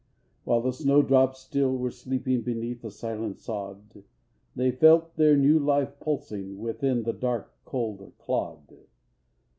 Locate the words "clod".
8.17-8.77